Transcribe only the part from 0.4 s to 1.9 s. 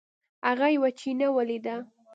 هغه یوه چینه ولیده.